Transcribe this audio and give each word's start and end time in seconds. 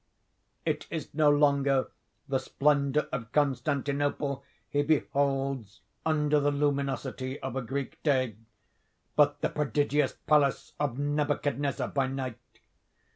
It 0.65 0.87
is 0.89 1.13
no 1.13 1.29
longer 1.29 1.91
the 2.27 2.39
splendour 2.39 3.03
of 3.11 3.31
Constantinople 3.31 4.43
he 4.67 4.81
beholds 4.81 5.81
under 6.07 6.39
the 6.39 6.49
luminosity 6.49 7.39
of 7.41 7.55
a 7.55 7.61
Greek 7.61 8.01
day; 8.01 8.35
but 9.15 9.41
the 9.41 9.49
prodigious 9.49 10.13
palace 10.13 10.73
of 10.79 10.97
Nebuchadnezzar 10.97 11.89
by 11.89 12.07
night. 12.07 12.39